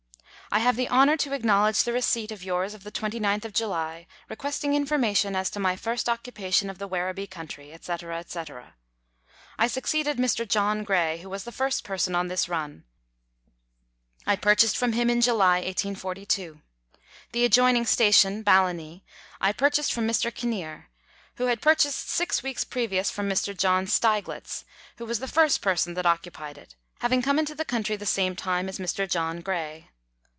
[0.53, 4.05] I have the honour to acknowledge the receipt of yours of the 29th of July,
[4.27, 7.95] requesting information as to my first occupation of the Werribee country, &c.,
[8.27, 8.41] &c.
[9.57, 10.45] I succeeded Mr.
[10.45, 12.83] John Gray, who was the first person on this run;
[14.27, 16.59] I purchased from him in July 1842.
[17.31, 19.05] The adjoining station (Ballanee)
[19.39, 20.35] I purchased from Mr.
[20.35, 20.89] Kinnear,
[21.35, 23.55] who had purchased six weeks previous from Mr.
[23.55, 24.65] John Steiglitz,
[24.97, 28.35] who was the first person that occupied it, having come into the country the same
[28.35, 29.09] time as Mr.
[29.09, 29.87] John Gray.